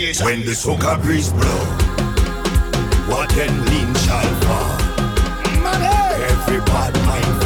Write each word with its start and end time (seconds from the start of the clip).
nation. 0.00 0.26
When 0.26 0.44
the 0.44 0.54
sugar 0.54 0.96
breeze 1.02 1.32
blow, 1.32 1.62
what 3.08 3.28
then 3.30 3.64
lean 3.66 3.94
shall 3.94 4.34
fall. 4.44 4.80
Every 6.30 6.60
bad 6.60 6.94
mind 7.06 7.39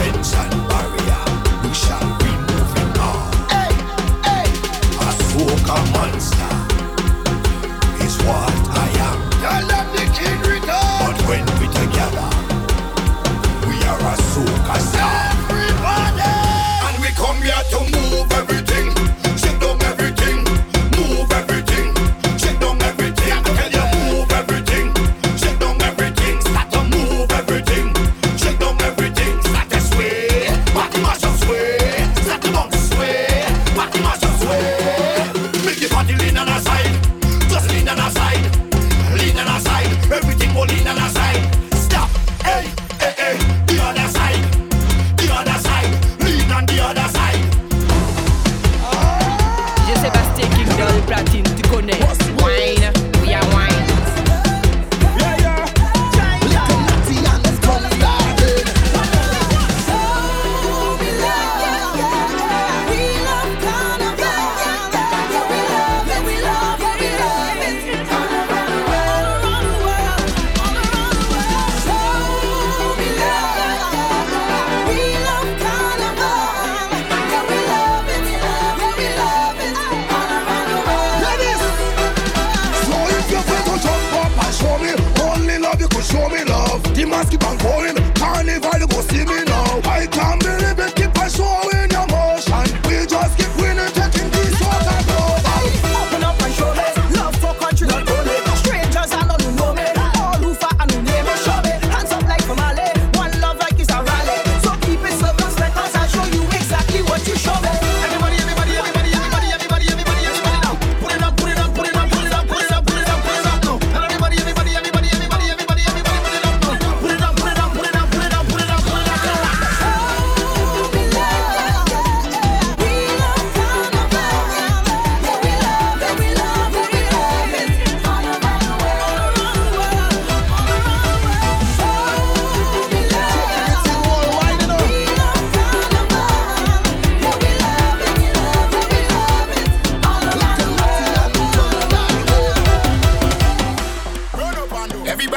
Give 89.14 89.28
me 89.28 89.53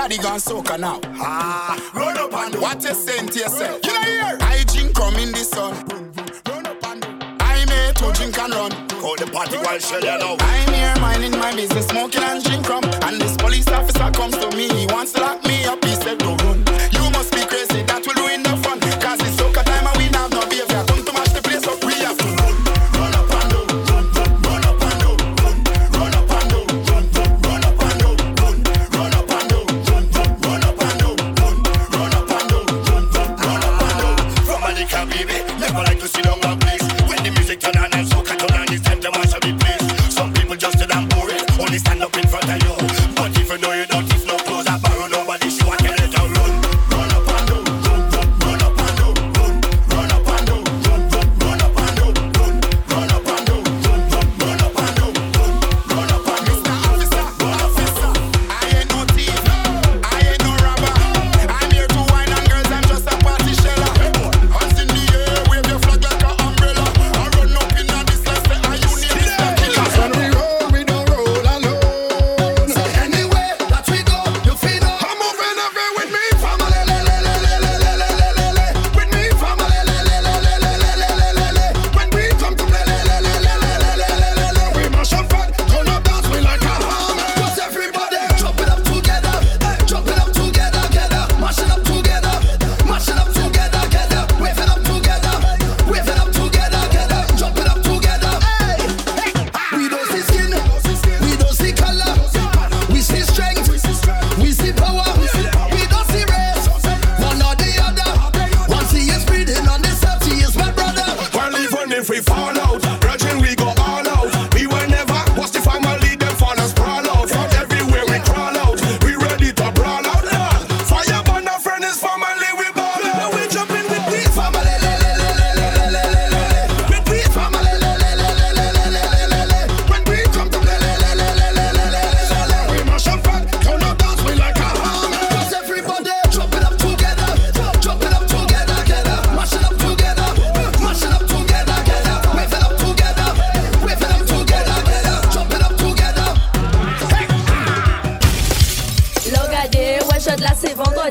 body 0.07 0.23
gone 0.23 0.39
soaker 0.39 0.77
now. 0.77 1.01
Ah, 1.15 1.75
run 1.93 2.17
up 2.17 2.33
and 2.33 2.55
What 2.61 2.81
you 2.81 2.93
saying 2.93 3.27
to 3.27 3.39
yourself? 3.39 3.81
Can 3.81 3.95
I 3.95 4.05
hear? 4.05 4.37
I 4.39 4.63
drink 4.71 4.95
come 4.95 5.15
in 5.15 5.31
the 5.31 5.43
sun. 5.43 5.73
I 7.41 7.65
made 7.65 7.95
to 7.97 8.13
drink 8.13 8.39
and 8.39 8.53
run. 8.53 8.71
Call 9.01 9.17
the 9.17 9.29
party 9.29 9.57
while 9.57 9.79
shell 9.79 10.07
out. 10.07 10.41
I'm 10.41 10.73
here 10.73 10.95
minding 11.01 11.37
my 11.37 11.53
business, 11.53 11.87
smoking 11.87 12.23
and 12.23 12.41
drink 12.41 12.69
rum. 12.69 12.85
And 13.03 13.19
this 13.19 13.35
police 13.35 13.67
officer 13.67 14.09
comes 14.11 14.37
to 14.37 14.49
me, 14.55 14.69
he 14.69 14.85
wants 14.87 15.11
to 15.13 15.21
lock 15.21 15.43
me 15.43 15.65
up. 15.65 15.83
He 15.83 15.91
said, 15.95 16.19
Don't 16.19 16.41
run. 16.43 16.63
You 16.91 17.09
must 17.11 17.33
be 17.33 17.43
crazy. 17.45 17.76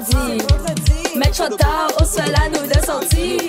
Vendredi. 0.01 1.17
Mettre 1.17 1.37
chaud 1.37 1.57
tard, 1.57 1.89
au 2.01 2.05
sol 2.05 2.35
à 2.35 2.49
nous 2.49 2.67
de 2.67 2.85
sortir. 2.85 3.41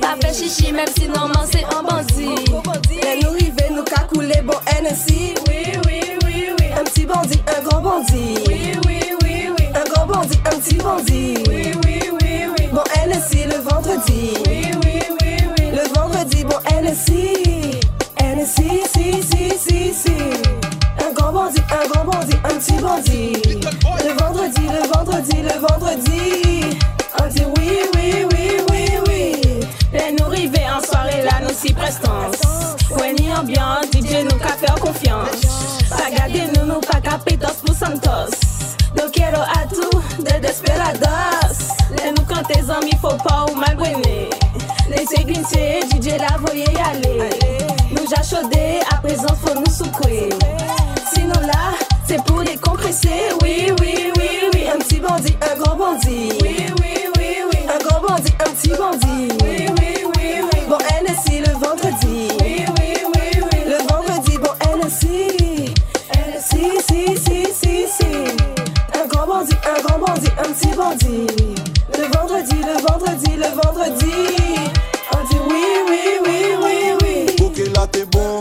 Pas 0.00 0.16
fait 0.20 0.34
chichi, 0.34 0.72
même 0.72 0.88
si 0.96 1.08
normalement 1.08 1.46
c'est 1.50 1.64
un 1.64 1.82
bandit. 1.82 2.44
Les 2.90 3.22
nous 3.22 3.30
river, 3.30 3.70
nous 3.70 3.84
qu'a 3.84 4.02
coulé 4.02 4.40
bon 4.42 4.54
NSI. 4.82 5.34
Oui, 5.48 5.64
oui, 5.86 6.00
oui, 6.24 6.46
oui. 6.58 6.66
Un 6.78 6.84
petit 6.84 7.06
bandit, 7.06 7.42
un 7.56 7.62
grand 7.62 7.80
bandit. 7.80 8.38
Oui, 8.46 8.72
oui, 8.86 9.00
oui, 9.22 9.48
oui. 9.58 9.66
Un 9.74 9.84
grand 9.90 10.06
bandit, 10.06 10.38
un 10.46 10.58
petit 10.58 10.76
bandit. 10.76 11.34
Oui, 11.48 11.72
oui, 11.84 12.00
oui, 12.20 12.46
oui. 12.58 12.68
Bon 12.72 12.82
NSI 13.06 13.44
le 13.46 13.58
vendredi. 13.58 14.34
Oui, 14.46 14.70
oui, 14.84 15.00
oui, 15.20 15.36
oui. 15.58 15.70
Le 15.72 15.94
vendredi, 15.94 16.44
bon 16.44 16.58
NSI. 16.82 17.80
NSI, 18.20 18.82
si, 18.92 19.22
si, 19.22 19.58
si, 19.58 19.94
si. 19.94 20.73
Un 21.06 21.12
grand 21.12 21.32
bandit, 21.32 21.60
un 21.70 21.88
grand 21.88 22.04
bandit, 22.06 22.36
un 22.44 22.56
petit 22.56 22.80
bandit. 22.80 23.32
Le 24.02 24.18
vendredi, 24.18 24.62
le 24.62 24.88
vendredi, 24.88 25.42
le 25.42 25.60
vendredi. 25.60 26.78
On 27.20 27.26
dit 27.26 27.44
oui, 27.58 27.78
oui, 27.94 28.26
oui, 28.32 28.50
oui, 28.70 28.88
oui. 29.06 29.60
Les 29.92 30.12
nous 30.12 30.24
en 30.24 30.82
soirée 30.82 31.22
là, 31.22 31.40
nous 31.42 31.54
si 31.54 31.74
prestance. 31.74 32.40
Ouais, 32.98 33.12
ni 33.18 33.30
ambiance, 33.34 33.84
DJ 33.92 34.24
nous 34.24 34.38
qu'a 34.38 34.54
faire 34.56 34.76
confiance. 34.76 35.28
Pas 35.90 36.10
garder 36.16 36.44
nous, 36.56 36.72
nous 36.72 36.80
pas 36.80 37.00
qu'à 37.02 37.18
pétos 37.18 37.60
pour 37.66 37.74
Santos. 37.74 38.34
Nous 38.96 39.10
quiero 39.12 39.42
a 39.42 39.66
tout 39.68 40.22
de 40.22 40.40
desperados. 40.40 41.74
Les 42.02 42.12
nous 42.12 42.24
quand 42.26 42.42
tes 42.44 42.60
amis, 42.70 42.96
faut 43.02 43.16
pas 43.28 43.44
ou 43.52 43.56
mal 43.56 43.76
Laissez 44.88 45.24
glisser, 45.24 45.80
DJ 45.90 46.18
la 46.18 46.36
voyez 46.38 46.64
y 46.64 46.76
aller. 46.76 47.30
Nous 47.90 48.06
j'achaudé, 48.08 48.80
à 48.90 48.96
présent 48.96 49.34
faut 49.44 49.54
nous 49.54 49.70
soucouer. 49.70 50.28
Sinon 51.12 51.40
là, 51.40 51.72
c'est 52.06 52.22
pour 52.24 52.42
décompresser. 52.42 53.32
Oui, 53.42 53.72
oui, 53.80 54.12
oui, 54.18 54.28
oui. 54.52 54.66
Un 54.72 54.78
petit 54.78 55.00
bandit, 55.00 55.36
un 55.40 55.58
grand 55.58 55.76
bandit. 55.76 56.32
Oui, 56.42 56.66
oui, 56.80 56.94
oui, 57.16 57.36
oui. 57.52 57.58
Un 57.72 57.78
grand 57.86 58.00
bandit, 58.06 58.32
un 58.40 58.50
petit 58.50 58.70
bandit. 58.70 59.28
Oui, 59.42 59.66
oui, 59.78 60.04
oui, 60.16 60.42
oui. 60.42 60.60
Bon 60.68 60.78
NSI 60.78 61.40
le 61.40 61.52
vendredi. 61.52 62.28
Oui, 62.42 62.64
oui, 62.78 62.94
oui, 63.14 63.42
oui. 63.42 63.58
Le 63.66 63.78
vendredi, 63.88 64.38
bon 64.38 64.54
NSI. 64.76 65.74
NSI, 66.12 66.70
si, 66.86 67.16
si, 67.16 67.46
si, 67.54 67.86
si. 67.88 68.06
Un 69.00 69.06
grand 69.06 69.26
bandit, 69.26 69.56
un 69.64 69.82
grand 69.82 69.98
bandit, 69.98 70.30
un 70.38 70.52
petit 70.52 70.74
bandit. 70.76 71.26
Le 71.96 72.18
vendredi, 72.18 72.56
le 72.56 72.82
vendredi, 72.86 73.36
le 73.36 73.48
vendredi. 73.62 74.63
On 75.54 75.56
dit 75.56 75.64
oui, 75.88 76.18
oui, 76.24 76.56
oui, 76.62 76.96
oui, 77.02 77.26
oui. 77.38 77.44
Ok 77.44 77.58
là 77.76 77.86
t'es 77.86 78.04
bon, 78.06 78.40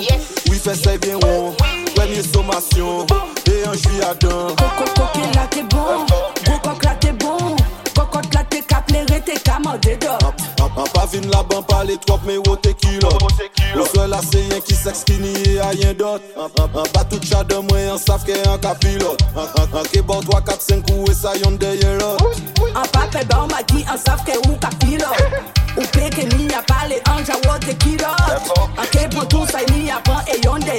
oui 0.49 0.57
fais 0.57 0.75
ça 0.75 0.97
bien 0.97 1.17
rond 1.17 1.53
Première 1.95 2.23
sommation, 2.23 3.05
et 3.47 3.67
un 3.67 3.73
juillet 3.73 4.03
à 4.03 4.13
dents. 4.15 4.47
Coco, 4.47 4.83
coquin 4.95 5.31
là 5.35 5.47
t'es 5.49 5.63
bon. 5.63 6.05
Gros 6.43 6.59
coq 6.59 6.83
là 6.83 6.95
t'es 6.99 7.11
bon. 7.11 7.55
Cocotte 7.95 8.33
là 8.33 8.43
t'es 8.49 8.61
cap, 8.61 8.89
les 8.89 9.05
t'es 9.21 9.39
camandé 9.39 9.95
d'or. 9.97 10.17
En 10.59 10.69
pas 10.69 11.05
vin 11.05 11.21
la 11.31 11.43
ban 11.43 11.61
pas 11.61 11.83
les 11.83 11.97
trop 11.97 12.19
mais 12.25 12.37
au 12.37 12.55
tequila. 12.55 13.09
Le 13.75 13.83
seul 13.93 14.09
là 14.09 14.19
c'est 14.31 14.39
rien 14.39 14.59
qui 14.59 14.73
s'exkini 14.73 15.33
et 15.49 15.59
a 15.59 15.67
rien 15.67 15.93
d'autre. 15.93 16.23
En 16.35 16.49
pas 16.49 17.03
tout 17.03 17.19
chat 17.23 17.43
de 17.43 17.55
moi 17.55 17.93
en 17.93 17.97
savent 17.97 18.23
qu'est 18.25 18.47
un 18.47 18.57
capilote. 18.57 19.21
En 19.35 19.83
qui 19.83 20.01
bon 20.01 20.19
3, 20.19 20.41
4, 20.41 20.61
5 20.61 20.91
coups 20.91 21.11
et 21.11 21.13
ça 21.13 21.33
yon 21.37 21.51
derrière 21.51 21.93
l'autre 21.99 22.31
En 22.75 22.87
pape 22.87 23.27
dans 23.29 23.47
ma 23.47 23.61
qui 23.63 23.85
en 23.87 23.97
savent 23.97 24.23
que 24.25 24.35
ou 24.49 24.55
capilo. 24.55 25.05
Ou 25.75 25.81
pe 25.81 26.09
que 26.09 26.35
ni 26.35 26.47
a 26.53 26.61
pas 26.61 26.87
les 26.87 27.01
anges 27.09 27.29
à 27.29 27.47
what 27.47 27.59
te 27.59 27.73
kilo. 27.73 28.05
En 28.77 28.83
que 28.91 29.07
pour 29.13 29.27
tout 29.27 29.45
ça 29.47 29.59
ni 29.71 29.89
a 29.89 29.97
pas 29.97 30.23
et 30.27 30.39
yon 30.45 30.59
de. 30.59 30.71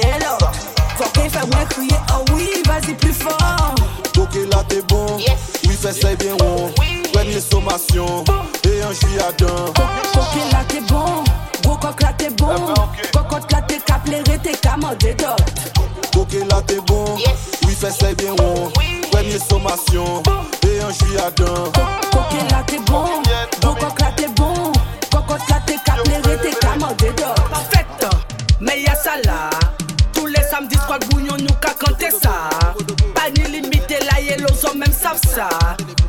Faut 0.97 1.09
que 1.13 1.29
fait 1.29 1.45
moi 1.47 1.65
crier 1.69 1.99
oh 2.13 2.23
oui, 2.33 2.49
vas-y 2.65 2.93
plus 2.93 3.11
fort. 3.13 3.75
Ok 4.17 4.35
là 4.51 4.63
t'es 4.67 4.81
bon, 4.87 5.05
oui 5.17 5.75
fais 5.75 5.91
ça 5.91 6.15
bien 6.15 6.33
rond 6.39 6.71
Première 7.11 7.41
sommation, 7.41 8.23
et 8.63 8.81
un 8.81 8.93
juillet 8.93 9.21
à 9.21 9.31
dents 9.33 9.73
Coquin 10.13 10.49
là 10.51 10.63
t'es 10.67 10.81
bon. 10.81 11.23
Gros 11.63 11.75
coq 11.75 12.01
là 12.01 12.13
t'es 12.17 12.29
bon. 12.29 12.73
Cocotte 13.11 13.51
là 13.51 13.61
t'es 13.67 13.79
cap, 13.79 14.01
les 14.07 14.23
t'es 14.39 14.53
camandé 14.53 15.13
d'or. 15.15 15.35
Ok 16.17 16.33
là 16.49 16.61
t'es 16.65 16.79
bon, 16.87 17.05
oui 17.65 17.75
fais 17.77 17.91
ça 17.91 18.13
bien 18.13 18.31
rond 18.31 18.71
Première 19.11 19.41
sommation, 19.41 20.23
et 20.63 20.79
un 20.79 20.91
juillet 20.91 21.19
à 21.19 21.31
dents 21.31 21.71
Coquin 21.73 22.47
là 22.51 22.63
t'es 22.65 22.79
bon. 22.79 23.03
Gros 23.61 23.75
coq 23.75 23.99
là 23.99 24.11
t'es 24.15 24.27
bon. 24.27 24.71
Les 25.17 26.37
t'es 26.37 26.59
camandé 26.59 27.09
d'or. 27.17 27.35
Parfait, 27.49 27.85
mais 28.59 28.81
y'a 28.81 28.95
ça 28.95 29.11
là. 29.23 29.49
Tous 30.13 30.25
les 30.25 30.41
samedis, 30.43 30.75
trois 30.75 30.99
bouillons, 31.09 31.37
nous 31.39 31.53
qu'à 31.55 31.73
canter 31.73 32.11
ça. 32.11 32.49
Pas 33.13 33.29
ni 33.37 33.43
limité, 33.49 33.97
là, 34.01 34.19
et 34.19 34.37
les 34.37 34.65
hommes 34.65 34.79
même 34.79 34.91
savent 34.91 35.21
ça. 35.23 35.47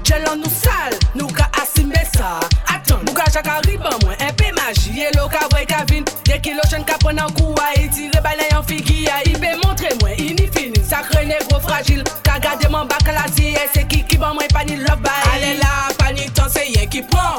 Gelon 0.05 0.37
nous 0.37 0.51
sale, 0.51 0.99
nous 1.15 1.29
qu'à 1.29 1.49
assumer 1.63 2.05
ça. 2.17 2.41
Attends, 2.67 2.99
nous 3.07 3.13
qu'à 3.13 3.25
chaque 3.33 3.47
arrive 3.47 3.81
moi, 3.81 4.15
un 4.21 4.33
peu 4.33 4.53
magie. 4.55 5.01
Et 5.01 5.17
l'eau 5.17 5.29
qu'à 5.29 5.47
vrai 5.51 5.67
qu'à 5.67 5.85
vin, 5.89 6.03
des 6.25 6.41
kilos 6.41 6.69
jeunes 6.71 6.85
qu'à 6.85 6.99
prendre 6.99 7.23
un 7.23 7.31
coup 7.33 7.55
à 7.61 7.81
y 7.81 7.89
tirer, 7.89 8.21
balai 8.23 8.49
en 8.59 8.63
figure. 8.63 9.11
Il 9.25 9.39
peut 9.39 9.67
montrer 9.67 9.95
moi, 10.01 10.11
il 10.19 10.35
n'y 10.35 10.49
fini. 10.49 10.85
Sacré 10.85 11.27
négro 11.27 11.61
fragile, 11.61 12.03
qu'à 12.25 12.39
garder 12.39 12.69
mon 12.69 12.85
bac 12.85 13.09
à 13.09 13.13
la 13.13 13.33
zie, 13.33 13.55
c'est 13.73 13.87
qui 13.87 14.05
qui 14.05 14.17
va 14.17 14.33
moi, 14.33 14.43
pas 14.53 14.65
ni 14.65 14.77
love 14.77 15.01
bye. 15.01 15.13
Allez 15.35 15.59
là, 15.59 15.95
pas 15.97 16.13
ni 16.13 16.29
temps, 16.31 16.47
c'est 16.49 16.65
rien 16.65 16.87
qui 16.87 17.03
prend, 17.03 17.39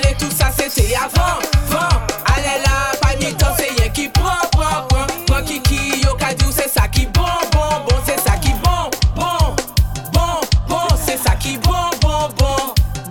parler 0.00 0.16
tout 0.18 0.30
ça, 0.30 0.50
c'était 0.56 0.94
avant, 0.94 1.38
vent. 1.68 1.88
Allez 2.26 2.62
là, 2.64 2.92
pas 3.00 3.14
ni 3.16 3.34
temps, 3.34 3.46
c'est 3.56 3.70
rien 3.80 3.90
qui 3.90 4.08
prend, 4.08 4.48
prend, 4.52 4.86
prend. 4.88 5.06
Prend 5.26 5.42
qui, 5.44 6.00
yo, 6.00 6.16
dit, 6.38 6.44
c'est 6.52 6.68
ça 6.68 6.88
qui 6.88 7.06
bon, 7.06 7.22
bon, 7.52 7.84
bon, 7.88 7.96
c'est 8.06 8.20
ça 8.20 8.36
qui 8.36 8.52
bon, 8.52 8.90
bon, 9.14 9.54
bon, 10.12 10.40
bon, 10.68 10.96
c'est 11.04 11.18
ça 11.18 11.34
qui 11.36 11.56
bon, 11.58 11.72
bon, 12.00 12.28
bon, 12.38 12.56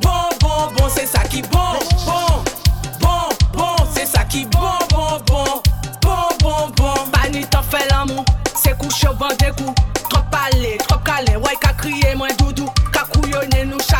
bon, 0.01 0.11
bon, 0.41 0.73
bon, 0.77 0.89
c'est 0.93 1.07
ça 1.07 1.19
qui 1.19 1.41
bon, 1.41 1.57
bon, 2.05 2.43
bon, 2.99 3.29
bon, 3.53 3.75
c'est 3.93 4.05
ça 4.05 4.23
qui 4.23 4.45
bon, 4.45 4.59
bon, 4.89 5.19
bon, 5.27 5.61
bon, 6.01 6.27
bon, 6.41 6.69
bon. 6.75 6.93
Pas 7.11 7.29
ni 7.29 7.45
temps 7.45 7.63
fait 7.69 7.87
l'amour, 7.89 8.25
c'est 8.55 8.77
couche 8.77 9.03
au 9.09 9.13
banc 9.13 9.29
des 9.39 9.51
coups. 9.51 9.75
Trop 10.09 10.23
parler, 10.31 10.77
trop 10.87 10.99
calé, 10.99 11.35
ouais, 11.35 11.57
qu'a 11.61 11.73
crié, 11.73 12.15
moins 12.15 12.33
doudou, 12.37 12.69
qu'a 12.91 13.03
couillonné, 13.03 13.65
nous 13.65 13.79
chaque 13.89 13.98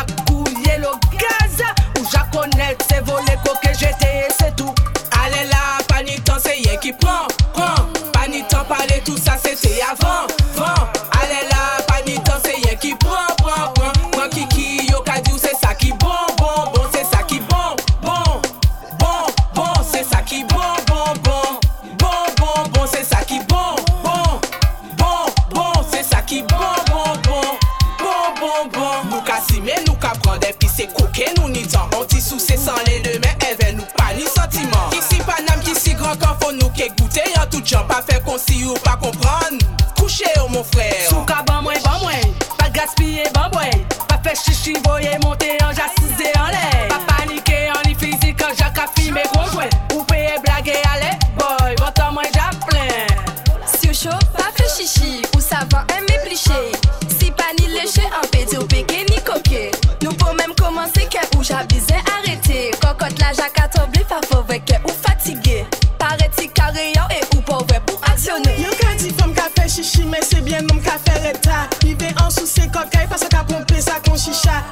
La 63.40 63.68
tomber, 63.68 64.04
pas 64.04 64.20
fauve 64.30 64.48
que 64.48 64.74
ou 64.84 64.92
fatigué. 65.02 65.64
Paraît-il 65.98 66.50
carré 66.50 66.92
et 66.92 67.34
ou 67.34 67.40
pauvre 67.40 67.80
pour 67.86 67.98
actionner. 68.04 68.54
Yo 68.58 68.68
ka 68.78 68.94
di 68.98 69.08
femme 69.14 69.32
ka 69.32 69.44
fait 69.56 69.66
chichi, 69.66 70.02
mais 70.04 70.20
c'est 70.20 70.42
bien 70.42 70.58
homme 70.70 70.82
ka 70.82 70.98
fait 71.06 71.30
état. 71.30 71.66
Il 71.82 71.96
vient 71.96 72.12
en 72.22 72.28
sous 72.28 72.44
ses 72.44 72.68
cocailles, 72.68 73.06
parce 73.08 73.26
qu'a 73.26 73.42
pompé 73.42 73.80
sa 73.80 73.98
con 74.00 74.14
chicha. 74.14 74.62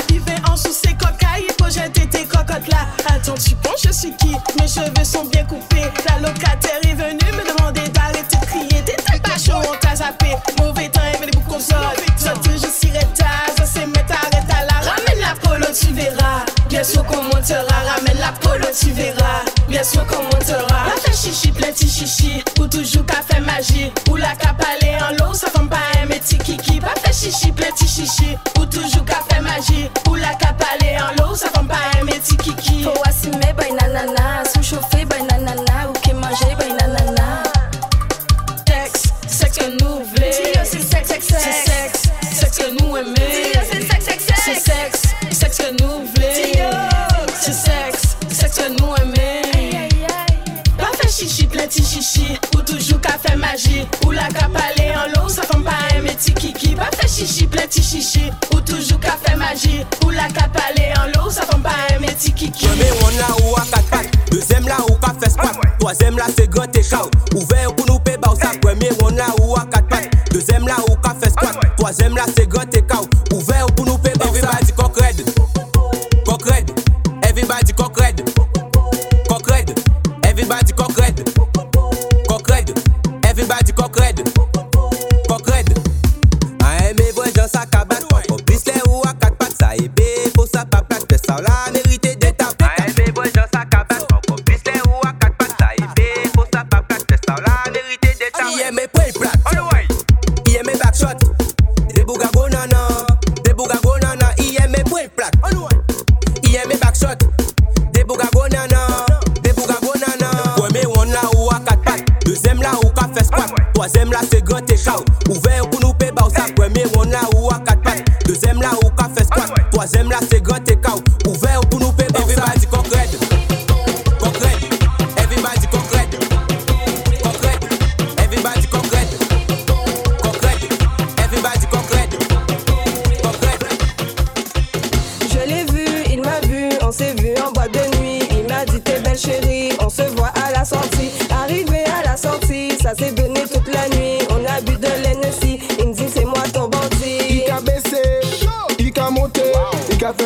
En 0.51 0.55
sous 0.55 0.75
ses 0.75 0.93
cocailles, 0.93 1.47
il 1.49 1.55
faut 1.59 1.71
jeter 1.71 2.07
tes 2.09 2.27
cocottes 2.27 2.69
là. 2.69 2.87
Attends, 3.09 3.41
tu 3.43 3.55
penses, 3.55 3.83
je 3.87 3.91
suis 3.91 4.15
qui? 4.17 4.37
Mes 4.61 4.69
cheveux 4.69 5.05
sont 5.05 5.25
bien 5.25 5.45
coupés. 5.47 5.89
La 6.07 6.19
locataire 6.29 6.79
est 6.83 6.95
venue 6.95 7.33
me 7.33 7.57
demander 7.57 7.89
d'arrêter 7.89 8.37
de 8.37 8.45
crier. 8.45 8.85
T'étais 8.85 9.19
pas 9.21 9.39
chaud, 9.39 9.63
on 9.67 9.77
t'a 9.79 9.97
zappé. 9.97 10.37
Mauvais 10.59 10.91
temps, 10.91 11.01
il 11.15 11.25
les 11.25 11.43
qu'on 11.43 11.59
sort. 11.59 11.95
Toi, 12.23 12.33
toujours 12.45 12.71
si 12.71 12.89
retard, 12.89 13.49
ça 13.57 13.65
c'est 13.65 13.87
mettre 13.87 14.13
arrête 14.13 14.51
à 14.51 14.67
la 14.67 14.91
Ramène 14.91 15.21
la 15.21 15.35
polo, 15.41 15.73
tu 15.73 15.91
verras. 15.95 16.38
Bien 16.79 16.85
sûr 16.85 17.05
qu'on 17.07 17.25
montera. 17.25 17.75
Ramène 17.97 18.21
la 18.21 18.31
polo, 18.41 18.67
tu 18.79 18.93
verras. 18.93 19.43
Bien 19.69 19.83
sûr 19.83 20.07
qu'on 20.07 20.23
montera. 20.23 20.85
Pas 20.85 21.01
fait 21.01 21.13
chichi, 21.13 21.51
plein 21.51 21.75
chichi. 21.75 22.45
Ou 22.61 22.69
toujours 22.69 23.05
qu'a 23.05 23.21
fait 23.21 23.41
magie. 23.41 23.91
Ou 24.09 24.15
la 24.15 24.37
cap 24.37 24.65
aller 24.65 24.95
en 25.03 25.18
them 65.99 66.17
last 66.17 66.48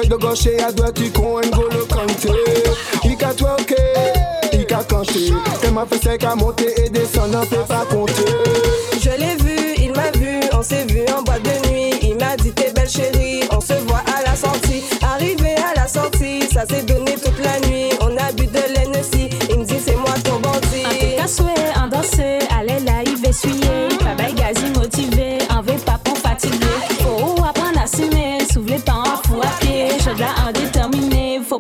De 0.09 0.17
gauche 0.17 0.47
et 0.47 0.61
à 0.61 0.71
droite, 0.73 0.99
il 1.01 1.13
compte 1.13 1.47
le 1.47 1.85
Kanté. 1.85 2.29
Il 3.05 3.17
qu'a 3.17 3.33
twerké, 3.33 3.77
il 4.53 4.67
qu'a 4.67 4.83
canté. 4.85 5.33
Qu'elle 5.61 5.73
m'a 5.73 5.87
fait 5.87 6.03
sec 6.03 6.25
à 6.25 6.35
monter 6.35 6.75
et 6.85 6.91
descendre, 6.91 7.41
on 7.43 7.47
peut 7.47 7.65
pas 7.67 7.87
compter. 7.89 8.25
Je 9.01 9.11
l'ai 9.11 9.37
vu, 9.43 9.75
il 9.79 9.93
m'a 9.93 10.11
vu, 10.19 10.41
on 10.53 10.63
s'est 10.63 10.85
vu 10.85 11.01
en 11.17 11.23
boîte 11.23 11.43
de 11.43 11.69
nuit. 11.69 11.95
Il 12.03 12.17
m'a 12.17 12.37
dit, 12.37 12.53
t'es 12.53 12.73
belle 12.73 12.91
chérie, 12.91 13.45
on 13.51 13.61
se 13.61 13.75
voit 13.87 14.03
à 14.19 14.29
la 14.29 14.37
sortie. 14.37 14.83
Arrivé 15.03 15.55
à 15.57 15.81
la 15.81 15.89
sortie, 15.89 16.43
ça 16.53 16.67
s'est 16.69 16.83
donné. 16.83 17.02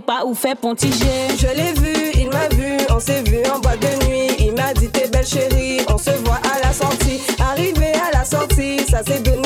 pas 0.02 0.24
ou 0.26 0.34
fait 0.34 0.54
pontiger. 0.54 1.28
Je 1.38 1.46
l'ai 1.46 1.72
vu, 1.72 2.12
il 2.14 2.28
m'a 2.28 2.48
vu, 2.48 2.76
on 2.90 3.00
s'est 3.00 3.22
vu 3.22 3.38
en 3.52 3.58
boîte 3.60 3.80
de 3.80 4.06
nuit. 4.06 4.28
Il 4.38 4.52
m'a 4.52 4.74
dit 4.74 4.88
t'es 4.88 5.08
belle 5.08 5.26
chérie, 5.26 5.80
on 5.88 5.98
se 5.98 6.10
voit 6.24 6.40
à 6.54 6.60
la 6.66 6.72
sortie. 6.72 7.20
Arrivé 7.40 7.92
à 7.94 8.18
la 8.18 8.24
sortie, 8.24 8.80
ça 8.88 9.02
s'est 9.04 9.20
donné. 9.20 9.41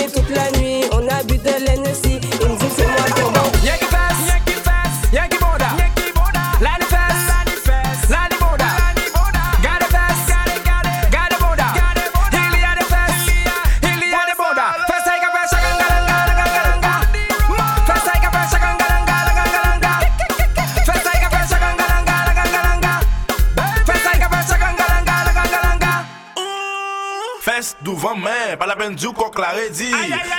du 28.97 29.13
coq 29.13 29.39
la 29.39 29.51
redit. 29.51 29.95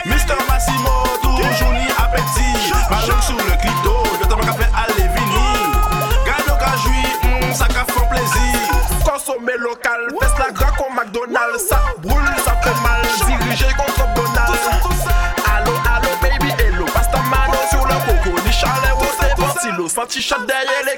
Mister 0.05 0.35
Massimo, 0.49 1.03
toujours 1.21 1.71
ni 1.73 1.87
appétit. 1.97 2.73
Malon 2.89 3.21
sur 3.21 3.37
le 3.37 3.55
clito, 3.61 4.03
yo 4.19 4.25
t'en 4.27 4.37
café 4.37 4.65
à 4.75 4.87
Levini. 4.89 5.47
Gado 6.25 6.57
ka 6.59 6.71
ça 7.53 7.67
ka 7.67 7.85
fait 7.85 8.07
plaisir. 8.09 8.59
Consommer 9.05 9.57
local, 9.59 9.99
fesse 10.19 10.37
la 10.39 10.51
gras 10.51 10.71
comme 10.77 10.95
McDonald's. 10.95 11.67
Ça 11.69 11.81
brûle, 11.99 12.35
ça 12.43 12.55
fait 12.63 12.81
mal, 12.81 13.01
dirigé 13.25 13.67
contre 13.77 14.13
Donald. 14.15 14.51
Allo, 15.55 15.73
allo, 15.95 16.09
baby, 16.21 16.51
hello, 16.59 16.85
pasta 16.93 17.19
mano 17.29 17.59
sur 17.69 17.85
le 17.85 17.95
coco. 18.05 18.39
Ni 18.43 18.51
chalet, 18.51 18.93
ou 18.99 19.05
c'est 19.19 19.35
parti, 19.39 19.67
l'eau, 19.77 19.87
senti 19.87 20.21
chat 20.21 20.39
derrière 20.47 20.83
les 20.85 20.96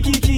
make 0.00 0.16
it 0.16 0.37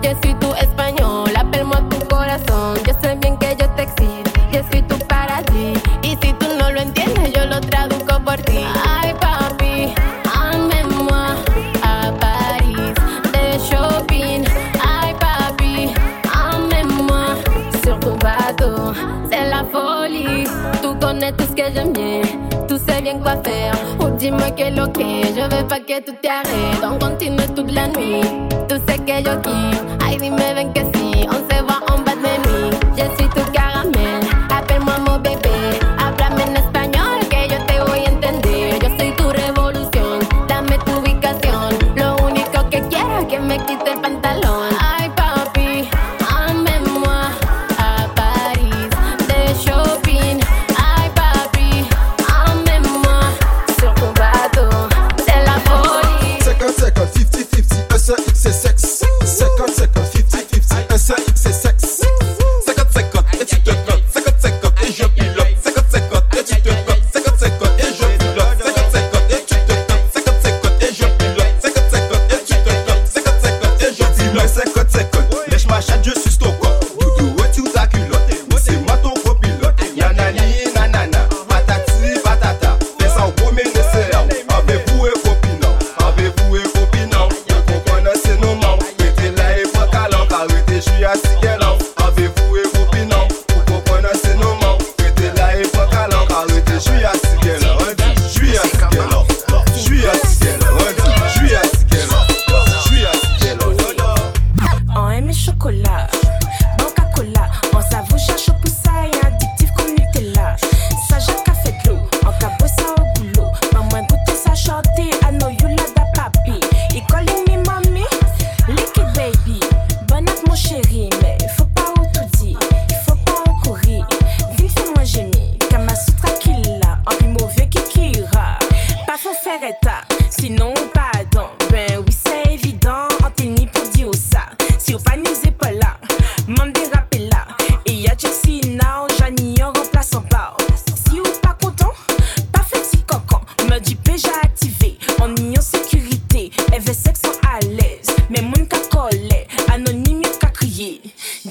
Yo 0.00 0.10
soy 0.22 0.34
tu 0.34 0.54
española, 0.54 1.44
pelmo 1.50 1.74
a 1.74 1.88
tu 1.88 1.98
corazón. 2.08 2.78
Yo 2.86 2.94
sé 3.00 3.16
bien 3.16 3.36
que 3.36 3.56
yo 3.58 3.68
te 3.70 3.82
exijo. 3.82 4.22
Yo 4.52 4.60
soy 4.70 4.82
tu 4.82 4.98
para 5.06 5.42
ti. 5.42 5.74
Y 6.02 6.16
si 6.20 6.32
tú 6.34 6.46
no 6.58 6.70
lo 6.70 6.80
entiendes, 6.80 7.32
yo 7.32 7.44
lo 7.46 7.60
traduzco 7.60 8.20
por 8.24 8.36
ti. 8.42 8.64
Ay, 8.84 9.14
papi, 9.20 9.94
amemos 10.32 11.36
a 11.82 12.12
París 12.20 12.94
de 13.32 13.58
shopping. 13.58 14.44
Ay, 14.80 15.14
papi, 15.18 15.92
amemos 16.32 17.38
sur 17.84 17.98
tu 18.00 18.16
bateau. 18.16 18.94
C'est 19.30 19.48
la 19.48 19.64
folie. 19.64 20.44
Tú 20.80 20.98
con 21.00 21.20
que 21.20 21.72
j'aime 21.72 21.92
bien. 21.92 22.22
Tú 22.66 22.78
sais 22.78 23.02
bien 23.02 23.18
quoi 23.20 23.36
faire. 23.42 23.76
Dis-moi 24.22 24.52
que 24.52 24.62
est 24.62 25.34
je 25.34 25.42
veux 25.42 25.66
pas 25.66 25.80
que 25.80 26.00
tout 26.00 26.14
t'arrête. 26.22 26.84
On 26.84 26.96
continue 26.96 27.44
toute 27.56 27.72
la 27.72 27.88
nuit, 27.88 28.20
tout 28.68 28.76
ce 28.86 28.96
que 28.96 29.16
je 29.18 29.34
kiffe. 29.42 29.82
Ay, 30.06 30.16
dime 30.16 30.36
ven 30.36 30.72
que 30.72 30.82
si, 30.96 31.26
on 31.28 31.32
se 31.32 31.62
va 31.64 31.80
en 31.92 31.98
bas 31.98 32.14
de 32.14 32.20
nuit. 32.20 32.71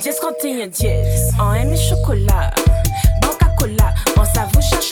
10, 0.01 0.15
31, 0.15 0.67
10. 0.67 0.87
En 1.39 1.53
M 1.53 1.73
et 1.73 1.77
chocolat, 1.77 2.49
Coca-Cola, 3.21 3.93
on 4.17 4.25
s'avoue, 4.25 4.61
cherche 4.61 4.90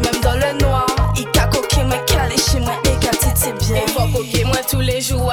même 0.00 0.20
dans 0.22 0.34
le 0.34 0.58
noir. 0.60 0.86
Il 1.16 1.26
a 1.40 1.46
coqué, 1.46 1.84
moi 1.84 1.98
calé 2.06 2.36
chez 2.36 2.60
moi, 2.60 2.74
et 2.84 2.98
qu'à 2.98 3.10
bien. 3.52 3.76
Et 3.76 3.88
faut 3.88 4.06
coquer 4.16 4.44
moi 4.44 4.58
tous 4.68 4.80
les 4.80 5.00
jours, 5.00 5.32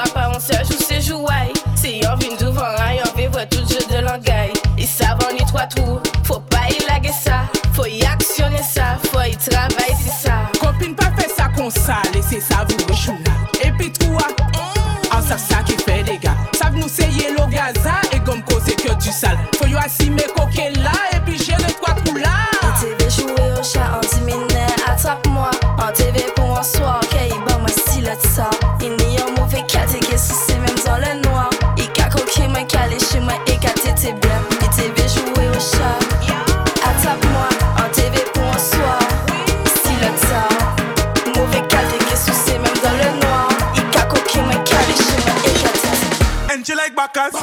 like 46.94 47.12
Bacchus. 47.12 47.34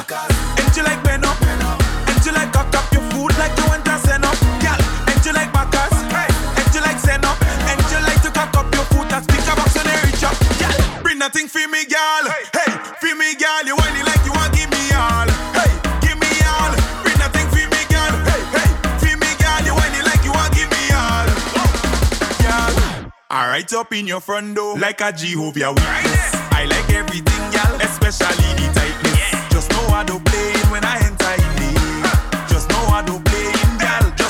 Ain't 0.60 0.78
you 0.78 0.84
like 0.84 1.00
Beno? 1.04 1.32
Ain't 2.10 2.26
you 2.26 2.32
like 2.34 2.52
cock 2.52 2.74
up 2.76 2.92
your 2.94 3.02
food 3.12 3.38
like 3.38 3.56
you 3.58 3.66
want 3.68 3.86
to 3.86 3.98
send 4.00 4.26
up? 4.26 4.38
Girl, 4.62 4.78
ain't 5.10 5.26
you 5.26 5.34
like 5.34 5.52
Bacchus? 5.52 5.94
Ain't 5.94 6.74
you 6.74 6.82
like 6.82 7.00
send 7.00 7.26
up? 7.26 7.38
Ain't 7.70 7.92
you 7.92 8.00
like 8.06 8.22
to 8.22 8.32
cock 8.32 8.56
up 8.58 8.74
your 8.74 8.84
food 8.86 9.12
and 9.12 9.24
speak 9.24 9.46
about 9.50 9.70
so 9.70 9.82
they 9.82 9.98
reach 10.06 10.24
up? 10.24 10.38
Girl, 10.60 11.02
bring 11.02 11.18
nothing 11.18 11.48
for 11.48 11.66
me, 11.68 11.86
girl. 11.86 12.26
Hey, 12.30 12.72
for 13.00 13.16
me, 13.16 13.36
girl, 13.36 13.64
you 13.66 13.76
want 13.76 13.94
like 14.06 14.24
you 14.26 14.34
want, 14.34 14.54
give 14.54 14.70
me 14.70 14.84
all. 14.94 15.30
Hey, 15.58 15.72
give 16.02 16.20
me 16.20 16.32
all. 16.46 16.74
Bring 17.04 17.18
nothing 17.18 17.48
for 17.50 17.66
me, 17.74 17.82
girl. 17.90 18.14
Hey, 18.30 18.42
hey, 18.54 18.70
for 19.02 19.14
me, 19.18 19.30
girl, 19.42 19.62
you 19.66 19.74
whining 19.74 20.06
like 20.06 20.24
you 20.24 20.34
want, 20.34 20.54
give 20.54 20.70
me 20.70 20.84
all. 20.94 21.28
Girl, 22.44 22.74
all 23.30 23.48
right 23.50 23.72
up 23.74 23.94
in 23.94 24.06
your 24.06 24.22
front 24.22 24.56
door 24.56 24.78
like 24.78 25.02
a 25.02 25.12
Jehovah 25.12 25.74
Witness. 25.74 25.86
Right 25.86 26.39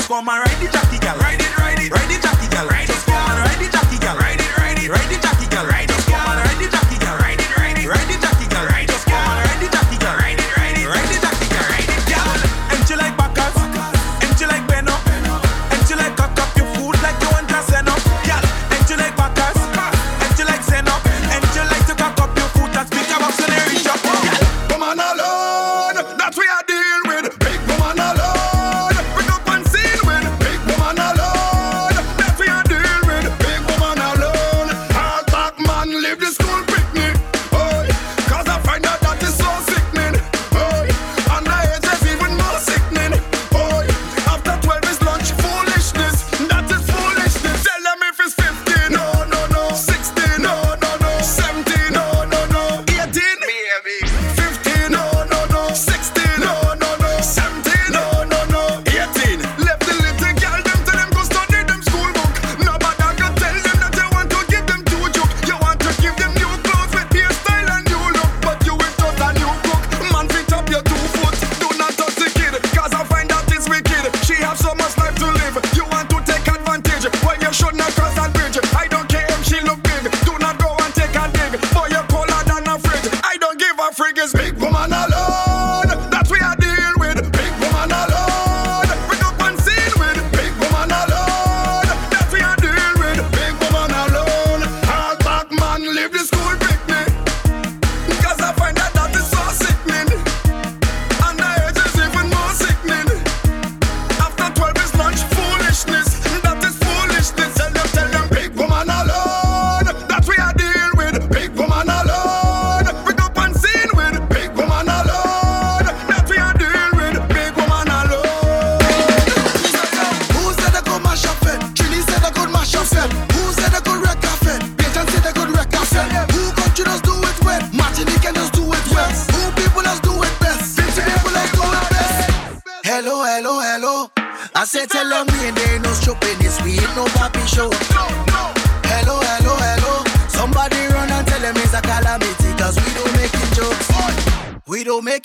Come 0.10 0.28
and 0.28 0.40
ride 0.40 0.60
the 0.60 0.72
jockey, 0.72 0.98
girl. 0.98 1.16
Ride 1.20 1.49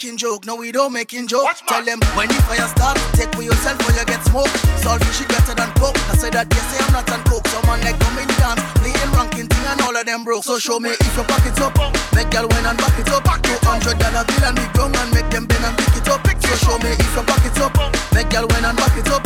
making 0.04 0.18
joke. 0.18 0.44
No, 0.44 0.56
we 0.56 0.70
don't 0.70 0.92
making 0.92 1.26
joke. 1.26 1.48
Tell 1.66 1.82
them 1.82 1.98
when 2.12 2.28
the 2.28 2.36
fire 2.44 2.68
start, 2.68 3.00
take 3.16 3.32
for 3.32 3.40
yourself 3.40 3.80
or 3.88 3.92
you 3.96 4.04
get 4.04 4.20
smoke. 4.28 4.52
Solve 4.84 5.00
shit 5.16 5.28
better 5.28 5.54
than 5.56 5.72
coke. 5.80 5.96
I 6.12 6.14
said 6.20 6.34
that 6.36 6.50
they 6.50 6.60
say 6.68 6.76
I'm 6.84 6.92
not 6.92 7.08
on 7.08 7.24
coke. 7.24 7.48
Someone 7.48 7.80
like 7.80 7.96
come 7.96 8.20
in 8.20 8.28
dance, 8.36 8.60
playing 8.84 9.12
ranking 9.16 9.48
thing 9.48 9.64
and 9.64 9.80
all 9.80 9.96
of 9.96 10.04
them 10.04 10.22
broke. 10.22 10.44
So 10.44 10.58
show 10.58 10.78
me 10.78 10.90
if 10.92 11.16
your 11.16 11.24
pockets 11.24 11.56
up. 11.56 11.72
Make 12.12 12.28
girl 12.28 12.44
win 12.52 12.68
and 12.68 12.76
back 12.76 13.00
it 13.00 13.08
up. 13.08 13.24
Two 13.24 13.56
hundred 13.64 13.96
dollar 13.96 14.28
bill 14.28 14.44
and 14.44 14.56
big 14.60 14.72
drum 14.76 14.92
and 14.92 15.08
make 15.16 15.28
them 15.32 15.48
bend 15.48 15.64
and 15.64 15.72
pick 15.72 15.96
it 15.96 16.08
up. 16.12 16.20
So 16.20 16.52
show 16.60 16.76
me 16.84 16.92
if 17.00 17.14
your 17.16 17.24
pockets 17.24 17.60
up. 17.64 17.72
Make 18.12 18.28
girl 18.28 18.44
win 18.44 18.60
and 18.60 18.76
back 18.76 18.92
it 19.00 19.08
up. 19.08 19.23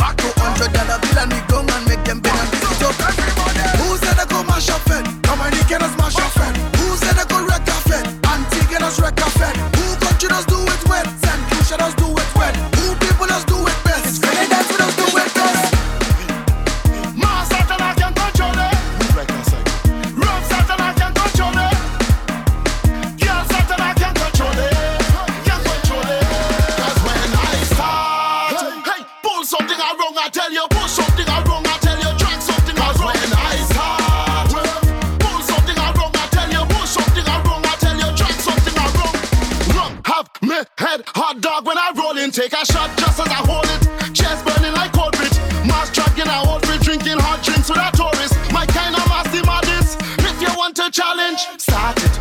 challenge. 50.91 51.39
Start 51.57 51.97
it. 51.97 52.13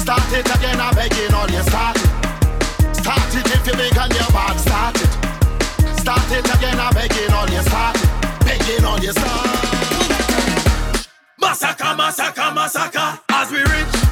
Start 0.00 0.32
it 0.32 0.46
again, 0.56 0.80
I'm 0.80 0.94
begging 0.94 1.32
all 1.34 1.48
you. 1.48 1.62
Start 1.62 1.96
it. 1.96 2.96
Start 2.96 3.34
it 3.34 3.46
if 3.46 3.66
you 3.66 3.72
big 3.74 3.96
on 3.98 4.10
your 4.10 4.28
back. 4.32 4.58
Start 4.58 4.96
it. 4.96 6.00
Start 6.00 6.32
it 6.32 6.56
again, 6.56 6.78
I'm 6.78 6.92
begging 6.94 7.32
all 7.32 7.48
you. 7.48 7.62
Start 7.62 7.96
it. 7.96 8.08
Begging 8.44 8.84
all 8.84 8.98
you. 8.98 9.12
Start 9.12 9.58
Massacre, 11.40 11.94
massacre, 11.96 12.52
massacre. 12.54 13.20
As 13.30 13.50
we 13.50 13.58
reach. 13.58 14.07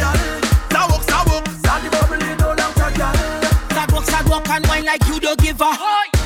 girl. 0.00 0.88
Walk, 0.88 1.04
that 1.06 1.24
walk. 1.28 1.44
Sandy 1.60 1.88
bubble 1.92 2.22
it 2.24 2.40
all 2.42 2.56
out 2.56 2.80
a 2.80 2.88
girl. 2.96 3.16
That 3.76 3.88
walk, 3.92 4.06
that 4.08 4.24
walk 4.26 4.48
and 4.48 4.64
wine 4.66 4.84
like 4.88 5.04
you 5.06 5.20
don't 5.20 5.38
give 5.38 5.60
a. 5.60 5.70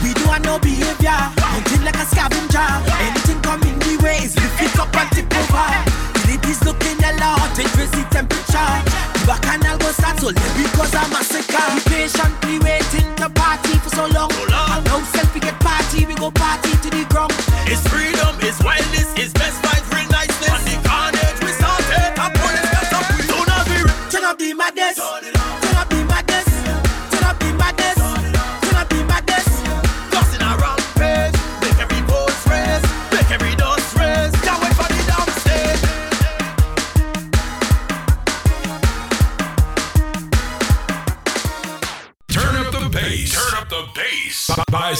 We 0.03 0.15
do 0.15 0.25
a 0.31 0.39
no 0.47 0.59
behavior. 0.63 1.19
Hunting 1.43 1.83
like 1.83 1.99
a 1.99 2.07
scavenger. 2.07 2.69
Anything 3.03 3.41
coming 3.43 3.77
the 3.83 3.99
way 4.03 4.23
is 4.23 4.35
lift 4.39 4.63
it 4.63 4.79
up 4.79 4.95
and 4.95 5.11
tip 5.11 5.29
over. 5.35 5.67
The 6.15 6.39
ladies 6.39 6.63
looking 6.63 6.99
a 7.03 7.13
lot, 7.19 7.53
it 7.59 7.71
raise 7.77 7.91
the 7.91 8.07
temperature. 8.15 8.73
The 9.27 9.35
canal 9.43 9.79
go 9.79 9.91
start 9.91 10.21
so 10.21 10.31
late 10.31 10.55
because 10.55 10.95
I'm 10.95 11.13
a 11.13 11.23
sicker. 11.25 11.65
We 11.75 11.81
patiently 11.91 12.59
waiting 12.63 13.09
to 13.19 13.29
party 13.33 13.75
for 13.83 13.91
so 13.91 14.07
long. 14.07 14.31
So 14.31 14.45
long. 14.53 14.71
And 14.79 14.85
now 14.87 15.01
since 15.13 15.33
get 15.41 15.59
party, 15.61 16.07
we 16.07 16.15
go 16.15 16.31
party 16.31 16.71